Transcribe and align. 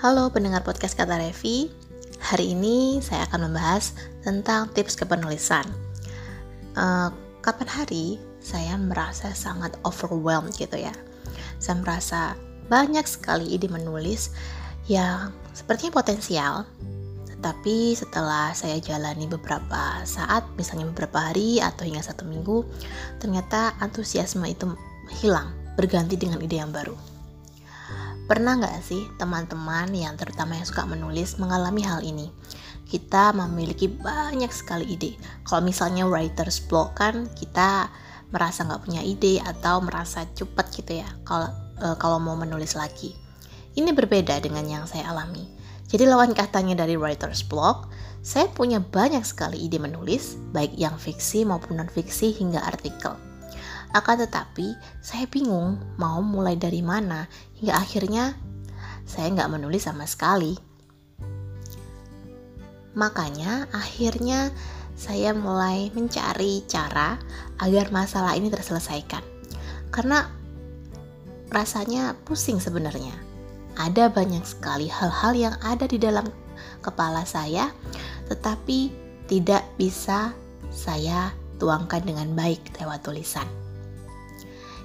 Halo 0.00 0.32
pendengar 0.32 0.64
podcast 0.64 0.96
Kata 0.96 1.20
Revi. 1.20 1.68
Hari 2.24 2.56
ini 2.56 3.04
saya 3.04 3.28
akan 3.28 3.52
membahas 3.52 3.92
tentang 4.24 4.72
tips 4.72 4.96
kepenulisan. 4.96 5.68
Uh, 6.72 7.12
Kapan 7.44 7.68
hari 7.68 8.16
saya 8.40 8.80
merasa 8.80 9.28
sangat 9.36 9.76
overwhelmed 9.84 10.56
gitu 10.56 10.80
ya. 10.80 10.96
Saya 11.60 11.84
merasa 11.84 12.32
banyak 12.72 13.04
sekali 13.04 13.52
ide 13.52 13.68
menulis 13.68 14.32
yang 14.88 15.36
sepertinya 15.52 16.00
potensial 16.00 16.64
Tetapi 17.36 17.92
setelah 17.92 18.56
saya 18.56 18.80
jalani 18.80 19.28
beberapa 19.28 20.00
saat, 20.08 20.48
misalnya 20.56 20.88
beberapa 20.88 21.28
hari 21.28 21.60
atau 21.60 21.84
hingga 21.84 22.00
satu 22.00 22.24
minggu 22.24 22.64
Ternyata 23.20 23.76
antusiasme 23.84 24.48
itu 24.48 24.64
hilang, 25.20 25.52
berganti 25.76 26.16
dengan 26.16 26.40
ide 26.40 26.56
yang 26.56 26.72
baru 26.72 27.19
Pernah 28.30 28.62
nggak 28.62 28.78
sih 28.86 29.10
teman-teman 29.18 29.90
yang 29.90 30.14
terutama 30.14 30.54
yang 30.54 30.62
suka 30.62 30.86
menulis 30.86 31.34
mengalami 31.42 31.82
hal 31.82 31.98
ini? 32.06 32.30
Kita 32.86 33.34
memiliki 33.34 33.90
banyak 33.90 34.54
sekali 34.54 34.86
ide. 34.86 35.18
Kalau 35.42 35.66
misalnya 35.66 36.06
writer's 36.06 36.62
block 36.62 36.94
kan 36.94 37.26
kita 37.34 37.90
merasa 38.30 38.62
nggak 38.62 38.86
punya 38.86 39.02
ide 39.02 39.42
atau 39.42 39.82
merasa 39.82 40.30
cepat 40.30 40.70
gitu 40.70 41.02
ya 41.02 41.10
kalau 41.26 41.50
e, 41.82 41.86
kalau 41.98 42.22
mau 42.22 42.38
menulis 42.38 42.78
lagi. 42.78 43.18
Ini 43.74 43.90
berbeda 43.90 44.38
dengan 44.38 44.62
yang 44.62 44.86
saya 44.86 45.10
alami. 45.10 45.50
Jadi 45.90 46.06
lawan 46.06 46.30
katanya 46.30 46.86
dari 46.86 46.94
writer's 46.94 47.42
block, 47.42 47.90
saya 48.22 48.46
punya 48.46 48.78
banyak 48.78 49.26
sekali 49.26 49.58
ide 49.58 49.82
menulis, 49.82 50.38
baik 50.54 50.78
yang 50.78 50.94
fiksi 50.94 51.42
maupun 51.42 51.82
non 51.82 51.90
fiksi 51.90 52.30
hingga 52.30 52.62
artikel. 52.62 53.18
Akan 53.90 54.22
tetapi, 54.22 54.78
saya 55.02 55.26
bingung 55.26 55.82
mau 55.98 56.22
mulai 56.22 56.54
dari 56.54 56.78
mana 56.78 57.26
hingga 57.58 57.74
akhirnya 57.74 58.38
saya 59.02 59.34
nggak 59.34 59.50
menulis 59.50 59.82
sama 59.82 60.06
sekali. 60.06 60.54
Makanya 62.94 63.66
akhirnya 63.74 64.54
saya 64.94 65.34
mulai 65.34 65.90
mencari 65.90 66.62
cara 66.70 67.18
agar 67.58 67.90
masalah 67.90 68.38
ini 68.38 68.46
terselesaikan. 68.46 69.22
Karena 69.90 70.30
rasanya 71.50 72.14
pusing 72.22 72.62
sebenarnya. 72.62 73.14
Ada 73.74 74.10
banyak 74.12 74.44
sekali 74.46 74.86
hal-hal 74.86 75.32
yang 75.34 75.54
ada 75.66 75.88
di 75.90 75.98
dalam 75.98 76.26
kepala 76.84 77.26
saya, 77.26 77.74
tetapi 78.30 78.92
tidak 79.26 79.66
bisa 79.74 80.30
saya 80.70 81.34
tuangkan 81.58 82.02
dengan 82.06 82.30
baik 82.38 82.60
lewat 82.78 83.02
tulisan. 83.02 83.46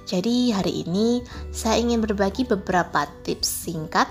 Jadi 0.06 0.54
hari 0.54 0.86
ini 0.86 1.26
saya 1.50 1.82
ingin 1.82 1.98
berbagi 1.98 2.46
beberapa 2.46 3.10
tips 3.26 3.66
singkat 3.66 4.06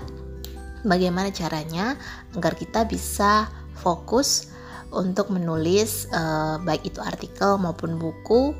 bagaimana 0.84 1.32
caranya 1.32 1.96
agar 2.36 2.52
kita 2.52 2.84
bisa 2.84 3.48
fokus 3.80 4.52
untuk 4.92 5.32
menulis 5.32 6.04
eh, 6.12 6.56
baik 6.60 6.92
itu 6.92 7.00
artikel 7.00 7.56
maupun 7.56 7.96
buku 7.96 8.52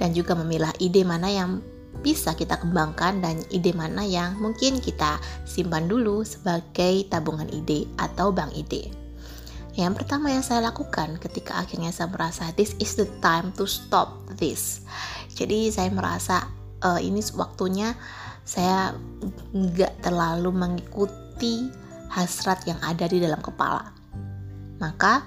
dan 0.00 0.16
juga 0.16 0.32
memilah 0.32 0.72
ide 0.80 1.04
mana 1.04 1.28
yang 1.28 1.60
bisa 2.00 2.32
kita 2.32 2.56
kembangkan 2.56 3.20
dan 3.20 3.44
ide 3.52 3.76
mana 3.76 4.00
yang 4.00 4.40
mungkin 4.40 4.80
kita 4.80 5.20
simpan 5.44 5.84
dulu 5.84 6.24
sebagai 6.24 7.04
tabungan 7.12 7.52
ide 7.52 7.84
atau 8.00 8.32
bank 8.32 8.56
ide. 8.56 8.88
Yang 9.76 10.02
pertama 10.02 10.32
yang 10.32 10.40
saya 10.40 10.72
lakukan 10.72 11.20
ketika 11.20 11.60
akhirnya 11.60 11.92
saya 11.92 12.08
merasa 12.08 12.48
this 12.56 12.72
is 12.80 12.96
the 12.96 13.04
time 13.20 13.52
to 13.54 13.68
stop 13.68 14.16
this. 14.40 14.80
Jadi 15.36 15.68
saya 15.68 15.92
merasa 15.92 16.48
uh, 16.84 17.00
ini 17.00 17.20
waktunya 17.36 17.94
saya 18.44 18.96
nggak 19.54 20.02
terlalu 20.02 20.50
mengikuti 20.50 21.70
hasrat 22.10 22.66
yang 22.66 22.80
ada 22.82 23.06
di 23.06 23.22
dalam 23.22 23.38
kepala. 23.38 23.94
Maka 24.82 25.22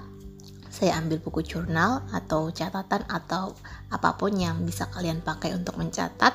saya 0.73 0.97
ambil 0.99 1.21
buku 1.21 1.45
jurnal 1.45 2.03
atau 2.11 2.49
catatan 2.49 3.05
atau 3.07 3.53
apa 3.93 4.17
pun 4.17 4.33
yang 4.33 4.65
bisa 4.65 4.89
kalian 4.91 5.21
pakai 5.21 5.53
untuk 5.55 5.77
mencatat. 5.79 6.33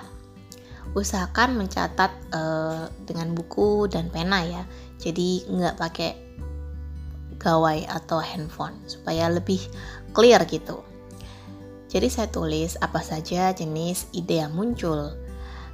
Usahakan 0.97 1.61
mencatat 1.61 2.33
uh, 2.33 2.89
dengan 3.05 3.37
buku 3.37 3.91
dan 3.93 4.09
pena 4.09 4.41
ya. 4.47 4.63
Jadi 4.97 5.45
nggak 5.51 5.77
pakai 5.77 6.11
gawai 7.39 7.85
atau 7.87 8.19
handphone 8.19 8.75
supaya 8.89 9.29
lebih 9.29 9.61
clear 10.17 10.43
gitu. 10.49 10.88
Jadi 11.89 12.09
saya 12.13 12.29
tulis 12.29 12.77
apa 12.85 13.01
saja 13.01 13.57
jenis 13.57 14.13
ide 14.13 14.45
yang 14.45 14.53
muncul 14.53 15.17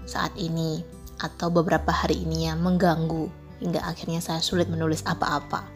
saat 0.06 0.30
ini 0.38 0.86
atau 1.18 1.50
beberapa 1.50 1.90
hari 1.90 2.22
ini 2.22 2.46
yang 2.46 2.62
mengganggu 2.62 3.26
hingga 3.58 3.82
akhirnya 3.82 4.22
saya 4.22 4.38
sulit 4.38 4.70
menulis 4.70 5.02
apa-apa. 5.02 5.66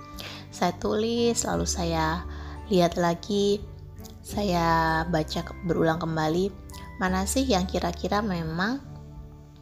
Saya 0.55 0.75
tulis 0.79 1.43
lalu 1.43 1.67
saya 1.67 2.23
lihat 2.71 2.95
lagi, 2.95 3.59
saya 4.23 5.03
baca 5.11 5.43
berulang 5.67 5.99
kembali 5.99 6.55
mana 7.03 7.27
sih 7.27 7.47
yang 7.47 7.67
kira-kira 7.67 8.23
memang 8.23 8.79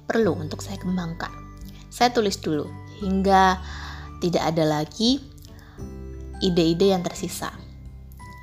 perlu 0.05 0.37
untuk 0.37 0.61
saya 0.61 0.77
kembangkan. 0.77 1.33
Saya 1.89 2.13
tulis 2.13 2.37
dulu 2.37 2.69
hingga 3.01 3.61
tidak 4.21 4.45
ada 4.53 4.65
lagi 4.65 5.25
ide-ide 6.45 6.93
yang 6.93 7.01
tersisa 7.01 7.53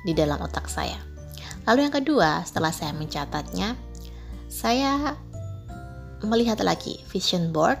di 0.02 0.10
dalam 0.14 0.42
otak 0.42 0.66
saya. 0.66 1.13
Lalu 1.64 1.88
yang 1.88 1.94
kedua, 1.96 2.44
setelah 2.44 2.72
saya 2.72 2.92
mencatatnya, 2.92 3.76
saya 4.52 5.16
melihat 6.24 6.60
lagi 6.64 7.00
vision 7.08 7.52
board 7.52 7.80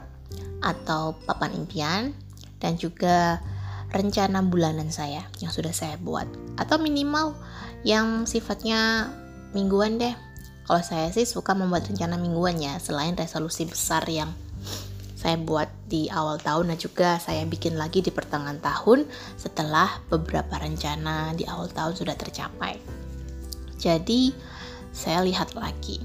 atau 0.64 1.16
papan 1.28 1.52
impian 1.52 2.02
dan 2.60 2.80
juga 2.80 3.40
rencana 3.92 4.40
bulanan 4.42 4.88
saya 4.88 5.22
yang 5.38 5.52
sudah 5.52 5.70
saya 5.70 5.94
buat 6.00 6.26
atau 6.58 6.80
minimal 6.80 7.36
yang 7.86 8.24
sifatnya 8.24 9.12
mingguan 9.52 10.00
deh. 10.00 10.16
Kalau 10.64 10.80
saya 10.80 11.12
sih 11.12 11.28
suka 11.28 11.52
membuat 11.52 11.84
rencana 11.84 12.16
mingguan 12.16 12.56
ya, 12.56 12.80
selain 12.80 13.12
resolusi 13.12 13.68
besar 13.68 14.00
yang 14.08 14.32
saya 15.12 15.36
buat 15.36 15.68
di 15.88 16.08
awal 16.08 16.40
tahun 16.40 16.72
dan 16.72 16.78
juga 16.80 17.16
saya 17.20 17.44
bikin 17.44 17.76
lagi 17.76 18.00
di 18.00 18.08
pertengahan 18.08 18.60
tahun 18.60 19.08
setelah 19.36 20.00
beberapa 20.08 20.56
rencana 20.56 21.36
di 21.36 21.44
awal 21.44 21.68
tahun 21.68 21.96
sudah 21.96 22.16
tercapai. 22.16 23.03
Jadi, 23.78 24.34
saya 24.94 25.26
lihat 25.26 25.58
lagi. 25.58 25.98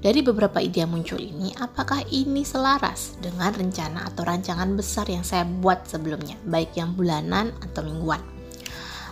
Dari 0.00 0.24
beberapa 0.24 0.64
ide 0.64 0.80
yang 0.80 0.96
muncul 0.96 1.20
ini, 1.20 1.52
apakah 1.60 2.00
ini 2.08 2.40
selaras 2.40 3.20
dengan 3.20 3.52
rencana 3.52 4.08
atau 4.08 4.24
rancangan 4.24 4.72
besar 4.72 5.04
yang 5.12 5.20
saya 5.20 5.44
buat 5.44 5.84
sebelumnya, 5.84 6.40
baik 6.48 6.72
yang 6.72 6.96
bulanan 6.96 7.52
atau 7.60 7.84
mingguan? 7.84 8.24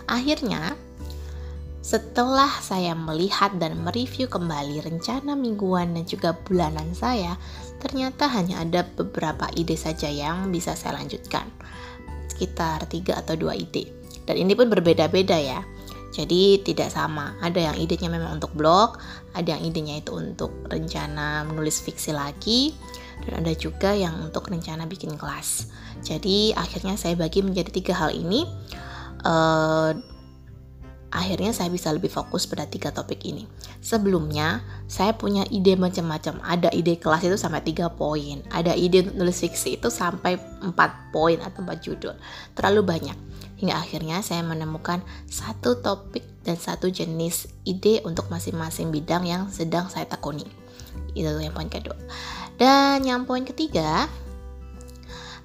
Akhirnya, 0.09 0.73
setelah 1.85 2.49
saya 2.57 2.97
melihat 2.97 3.53
dan 3.61 3.85
mereview 3.85 4.25
kembali 4.25 4.81
rencana 4.81 5.37
mingguan 5.37 5.93
dan 5.93 6.09
juga 6.09 6.33
bulanan 6.33 6.89
saya, 6.97 7.37
ternyata 7.77 8.25
hanya 8.25 8.65
ada 8.65 8.81
beberapa 8.81 9.45
ide 9.53 9.77
saja 9.77 10.09
yang 10.09 10.49
bisa 10.49 10.73
saya 10.73 10.97
lanjutkan. 10.97 11.45
Sekitar 12.33 12.89
3 12.89 13.13
atau 13.13 13.37
2 13.37 13.53
ide. 13.61 13.93
Dan 14.25 14.41
ini 14.41 14.57
pun 14.57 14.73
berbeda-beda 14.73 15.37
ya 15.37 15.61
jadi 16.09 16.61
tidak 16.65 16.89
sama. 16.89 17.37
Ada 17.39 17.71
yang 17.71 17.75
idenya 17.77 18.09
memang 18.09 18.41
untuk 18.41 18.53
blog, 18.57 18.97
ada 19.37 19.55
yang 19.55 19.61
idenya 19.69 20.01
itu 20.01 20.17
untuk 20.17 20.49
rencana 20.65 21.45
menulis 21.45 21.81
fiksi 21.85 22.11
lagi, 22.11 22.73
dan 23.25 23.45
ada 23.45 23.53
juga 23.53 23.93
yang 23.93 24.17
untuk 24.25 24.49
rencana 24.49 24.89
bikin 24.89 25.13
kelas. 25.15 25.69
Jadi 26.01 26.55
akhirnya 26.57 26.97
saya 26.97 27.13
bagi 27.13 27.45
menjadi 27.45 27.69
tiga 27.69 27.93
hal 27.93 28.09
ini. 28.15 28.47
Uh, 29.19 29.91
akhirnya 31.09 31.53
saya 31.53 31.69
bisa 31.73 31.89
lebih 31.89 32.09
fokus 32.09 32.45
pada 32.45 32.69
tiga 32.69 32.93
topik 32.93 33.25
ini. 33.25 33.49
Sebelumnya, 33.81 34.61
saya 34.85 35.17
punya 35.17 35.45
ide 35.49 35.73
macam-macam. 35.73 36.41
Ada 36.45 36.69
ide 36.73 37.01
kelas 37.01 37.25
itu 37.25 37.37
sampai 37.37 37.65
tiga 37.65 37.89
poin. 37.89 38.41
Ada 38.53 38.77
ide 38.77 39.05
untuk 39.05 39.25
nulis 39.25 39.41
fiksi 39.41 39.81
itu 39.81 39.89
sampai 39.89 40.37
empat 40.61 41.13
poin 41.13 41.41
atau 41.41 41.65
empat 41.65 41.79
judul. 41.81 42.13
Terlalu 42.53 42.81
banyak. 42.85 43.17
Hingga 43.59 43.75
akhirnya 43.75 44.23
saya 44.23 44.39
menemukan 44.45 45.03
satu 45.27 45.83
topik 45.83 46.23
dan 46.47 46.55
satu 46.55 46.87
jenis 46.87 47.51
ide 47.67 47.99
untuk 48.07 48.31
masing-masing 48.31 48.93
bidang 48.93 49.27
yang 49.27 49.51
sedang 49.51 49.91
saya 49.91 50.07
tekuni. 50.07 50.47
Itu 51.11 51.35
yang 51.41 51.51
poin 51.51 51.67
kedua. 51.67 51.97
Dan 52.55 53.03
yang 53.03 53.27
poin 53.27 53.43
ketiga, 53.43 54.07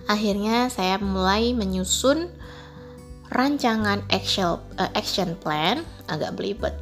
akhirnya 0.07 0.69
saya 0.71 1.01
mulai 1.01 1.57
menyusun 1.57 2.31
rancangan 3.35 4.07
action 4.15 4.63
uh, 4.79 4.91
action 4.95 5.35
plan 5.43 5.83
agak 6.07 6.39
belibet 6.39 6.73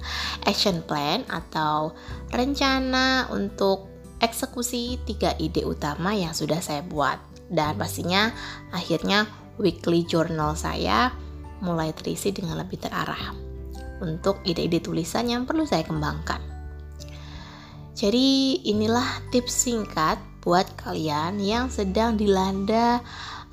action 0.50 0.80
plan 0.88 1.22
atau 1.28 1.92
rencana 2.32 3.28
untuk 3.28 3.86
eksekusi 4.24 4.98
tiga 5.04 5.36
ide 5.36 5.62
utama 5.68 6.16
yang 6.16 6.32
sudah 6.32 6.58
saya 6.58 6.80
buat 6.82 7.20
dan 7.52 7.76
pastinya 7.76 8.32
akhirnya 8.72 9.28
weekly 9.60 10.02
journal 10.08 10.56
saya 10.56 11.12
mulai 11.60 11.92
terisi 11.92 12.32
dengan 12.32 12.58
lebih 12.58 12.80
terarah 12.80 13.34
untuk 13.98 14.38
ide-ide 14.46 14.78
tulisan 14.78 15.26
yang 15.26 15.42
perlu 15.42 15.66
saya 15.66 15.82
kembangkan. 15.82 16.38
Jadi 17.98 18.62
inilah 18.62 19.26
tips 19.34 19.66
singkat 19.66 20.22
buat 20.38 20.70
kalian 20.78 21.42
yang 21.42 21.66
sedang 21.66 22.14
dilanda 22.14 23.02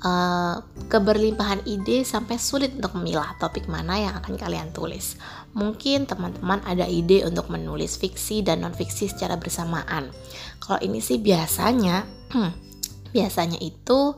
uh, 0.02 0.60
keberlimpahan 0.90 1.64
ide 1.64 2.04
sampai 2.04 2.36
sulit 2.36 2.74
untuk 2.76 2.98
memilah 2.98 3.36
topik 3.40 3.70
mana 3.70 3.96
yang 3.96 4.14
akan 4.18 4.36
kalian 4.36 4.74
tulis. 4.74 5.16
Mungkin 5.56 6.04
teman-teman 6.04 6.60
ada 6.68 6.84
ide 6.84 7.24
untuk 7.24 7.48
menulis 7.48 7.96
fiksi 7.96 8.44
dan 8.44 8.60
non 8.66 8.76
fiksi 8.76 9.08
secara 9.08 9.40
bersamaan. 9.40 10.12
Kalau 10.60 10.82
ini 10.84 11.00
sih 11.00 11.16
biasanya, 11.22 12.04
biasanya 13.14 13.56
itu 13.62 14.12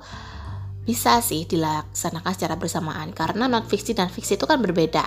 bisa 0.89 1.21
sih 1.21 1.45
dilaksanakan 1.45 2.33
secara 2.33 2.57
bersamaan 2.57 3.13
karena 3.13 3.45
non 3.45 3.69
fiksi 3.69 3.93
dan 3.93 4.09
fiksi 4.09 4.41
itu 4.41 4.49
kan 4.49 4.59
berbeda. 4.59 5.05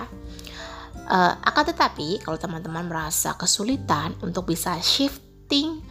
Uh, 1.02 1.34
akan 1.42 1.74
tetapi 1.74 2.22
kalau 2.22 2.38
teman-teman 2.38 2.86
merasa 2.86 3.34
kesulitan 3.34 4.14
untuk 4.22 4.48
bisa 4.48 4.78
shifting 4.78 5.82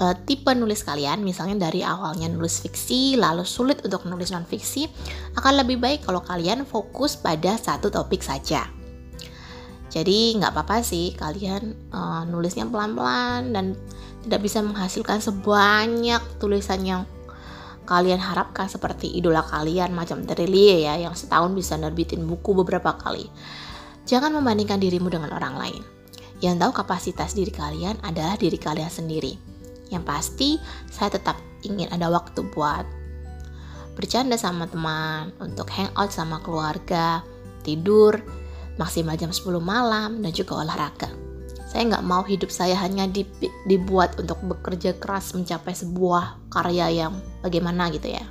uh, 0.00 0.14
tipe 0.26 0.50
nulis 0.54 0.82
kalian, 0.82 1.22
misalnya 1.22 1.68
dari 1.70 1.86
awalnya 1.86 2.26
nulis 2.30 2.62
fiksi, 2.62 3.14
lalu 3.18 3.46
sulit 3.46 3.82
untuk 3.86 4.06
nulis 4.06 4.30
non 4.34 4.46
fiksi, 4.46 4.90
akan 5.38 5.62
lebih 5.62 5.78
baik 5.78 6.06
kalau 6.06 6.22
kalian 6.22 6.66
fokus 6.66 7.14
pada 7.18 7.54
satu 7.58 7.90
topik 7.90 8.22
saja. 8.22 8.66
Jadi 9.94 10.34
nggak 10.34 10.50
apa-apa 10.50 10.82
sih 10.82 11.14
kalian 11.14 11.94
uh, 11.94 12.26
nulisnya 12.26 12.66
pelan-pelan 12.66 13.54
dan 13.54 13.78
tidak 14.26 14.42
bisa 14.42 14.58
menghasilkan 14.58 15.22
sebanyak 15.22 16.18
tulisan 16.42 16.82
yang 16.82 17.02
kalian 17.84 18.18
harapkan 18.18 18.66
seperti 18.66 19.12
idola 19.12 19.44
kalian 19.44 19.92
macam 19.92 20.24
Terelie 20.24 20.88
ya 20.88 20.98
yang 20.98 21.14
setahun 21.14 21.52
bisa 21.54 21.78
nerbitin 21.78 22.26
buku 22.26 22.56
beberapa 22.58 22.96
kali. 22.96 23.30
Jangan 24.04 24.34
membandingkan 24.34 24.82
dirimu 24.82 25.12
dengan 25.12 25.30
orang 25.30 25.54
lain. 25.56 25.82
Yang 26.42 26.66
tahu 26.66 26.72
kapasitas 26.74 27.32
diri 27.38 27.54
kalian 27.54 28.00
adalah 28.02 28.34
diri 28.34 28.58
kalian 28.58 28.90
sendiri. 28.90 29.53
Yang 29.92 30.04
pasti, 30.04 30.50
saya 30.88 31.12
tetap 31.12 31.36
ingin 31.64 31.88
ada 31.92 32.08
waktu 32.12 32.44
buat 32.52 32.84
bercanda 33.94 34.34
sama 34.34 34.66
teman, 34.66 35.30
untuk 35.38 35.70
hangout 35.70 36.10
sama 36.10 36.42
keluarga, 36.42 37.22
tidur, 37.62 38.18
maksimal 38.76 39.14
jam 39.14 39.30
10 39.30 39.62
malam, 39.62 40.18
dan 40.18 40.30
juga 40.34 40.58
olahraga. 40.60 41.08
Saya 41.70 41.90
nggak 41.90 42.06
mau 42.06 42.22
hidup 42.22 42.54
saya 42.54 42.78
hanya 42.78 43.10
dibuat 43.66 44.14
untuk 44.18 44.38
bekerja 44.46 44.94
keras 44.98 45.34
mencapai 45.34 45.74
sebuah 45.74 46.38
karya 46.50 47.06
yang 47.06 47.18
bagaimana 47.42 47.90
gitu 47.90 48.14
ya. 48.14 48.22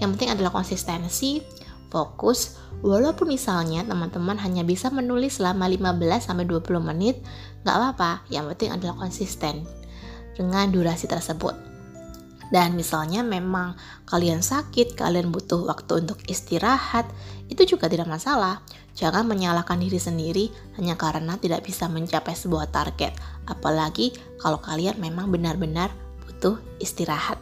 Yang 0.00 0.08
penting 0.16 0.30
adalah 0.36 0.52
konsistensi, 0.52 1.40
fokus, 1.88 2.60
walaupun 2.84 3.32
misalnya 3.32 3.84
teman-teman 3.88 4.36
hanya 4.40 4.64
bisa 4.64 4.92
menulis 4.92 5.40
selama 5.40 5.68
15-20 5.68 6.60
menit, 6.80 7.16
nggak 7.64 7.76
apa-apa, 7.76 8.24
yang 8.28 8.48
penting 8.52 8.72
adalah 8.72 8.96
konsisten 9.00 9.64
dengan 10.38 10.70
durasi 10.70 11.10
tersebut. 11.10 11.52
Dan 12.48 12.80
misalnya 12.80 13.20
memang 13.20 13.76
kalian 14.08 14.40
sakit, 14.40 14.96
kalian 14.96 15.28
butuh 15.28 15.68
waktu 15.68 16.00
untuk 16.00 16.16
istirahat, 16.30 17.04
itu 17.52 17.76
juga 17.76 17.92
tidak 17.92 18.08
masalah. 18.08 18.64
Jangan 18.96 19.28
menyalahkan 19.28 19.76
diri 19.78 20.00
sendiri 20.00 20.48
hanya 20.80 20.96
karena 20.96 21.36
tidak 21.36 21.62
bisa 21.68 21.86
mencapai 21.86 22.32
sebuah 22.32 22.72
target, 22.72 23.12
apalagi 23.46 24.16
kalau 24.40 24.58
kalian 24.58 24.96
memang 24.96 25.28
benar-benar 25.28 25.92
butuh 26.24 26.56
istirahat. 26.80 27.36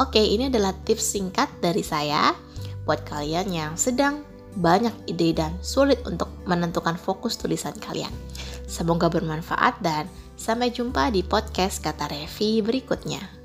Oke, 0.00 0.22
ini 0.22 0.48
adalah 0.48 0.72
tips 0.86 1.18
singkat 1.18 1.50
dari 1.60 1.84
saya 1.84 2.32
buat 2.88 3.04
kalian 3.04 3.52
yang 3.52 3.72
sedang 3.76 4.24
banyak 4.56 4.92
ide 5.08 5.36
dan 5.36 5.52
sulit 5.60 6.00
untuk 6.04 6.28
menentukan 6.48 6.96
fokus 6.96 7.36
tulisan 7.36 7.76
kalian. 7.80 8.12
Semoga 8.64 9.12
bermanfaat 9.12 9.80
dan 9.84 10.08
sampai 10.42 10.74
jumpa 10.74 11.14
di 11.14 11.22
podcast 11.22 11.78
kata 11.78 12.10
Revi 12.10 12.58
berikutnya. 12.66 13.41